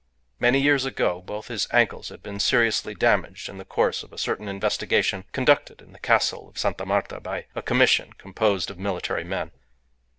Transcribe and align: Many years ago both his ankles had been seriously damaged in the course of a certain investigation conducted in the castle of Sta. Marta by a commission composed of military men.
Many 0.39 0.59
years 0.59 0.83
ago 0.83 1.21
both 1.23 1.47
his 1.49 1.67
ankles 1.69 2.09
had 2.09 2.23
been 2.23 2.39
seriously 2.39 2.95
damaged 2.95 3.47
in 3.49 3.59
the 3.59 3.65
course 3.65 4.01
of 4.01 4.11
a 4.11 4.17
certain 4.17 4.47
investigation 4.47 5.25
conducted 5.31 5.79
in 5.79 5.93
the 5.93 5.99
castle 5.99 6.49
of 6.49 6.57
Sta. 6.57 6.83
Marta 6.85 7.19
by 7.19 7.45
a 7.53 7.61
commission 7.61 8.13
composed 8.13 8.71
of 8.71 8.79
military 8.79 9.23
men. 9.23 9.51